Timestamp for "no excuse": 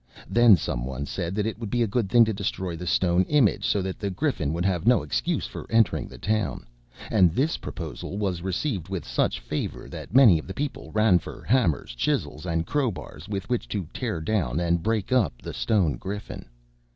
4.87-5.45